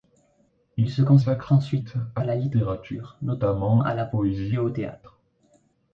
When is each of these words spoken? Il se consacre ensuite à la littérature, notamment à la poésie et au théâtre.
Il 0.77 0.89
se 0.89 1.03
consacre 1.03 1.51
ensuite 1.53 1.93
à 2.15 2.25
la 2.25 2.35
littérature, 2.35 3.17
notamment 3.21 3.83
à 3.83 3.93
la 3.93 4.03
poésie 4.05 4.55
et 4.55 4.57
au 4.57 4.71
théâtre. 4.71 5.19